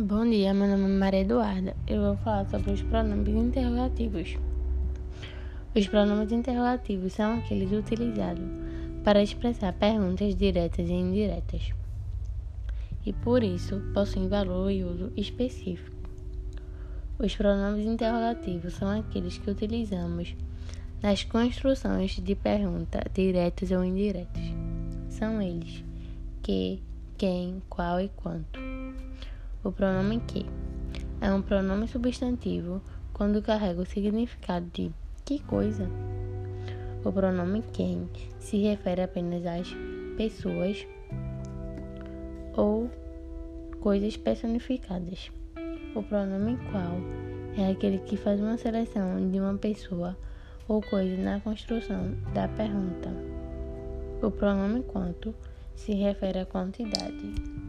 [0.00, 1.76] Bom dia, meu nome é Maria Eduarda.
[1.84, 4.38] Eu vou falar sobre os pronomes interrogativos.
[5.74, 8.44] Os pronomes interrogativos são aqueles utilizados
[9.02, 11.72] para expressar perguntas diretas e indiretas,
[13.04, 15.96] e por isso possuem valor e uso específico.
[17.18, 20.36] Os pronomes interrogativos são aqueles que utilizamos
[21.02, 24.44] nas construções de pergunta diretas ou indiretas.
[25.08, 25.82] São eles
[26.40, 26.80] que,
[27.16, 28.60] quem, qual e quanto.
[29.68, 30.46] O pronome que
[31.20, 32.80] é um pronome substantivo
[33.12, 34.90] quando carrega o significado de
[35.26, 35.86] que coisa.
[37.04, 39.68] O pronome quem se refere apenas às
[40.16, 40.86] pessoas
[42.56, 42.90] ou
[43.82, 45.30] coisas personificadas.
[45.94, 50.16] O pronome qual é aquele que faz uma seleção de uma pessoa
[50.66, 53.10] ou coisa na construção da pergunta.
[54.22, 55.34] O pronome quanto
[55.74, 57.67] se refere à quantidade.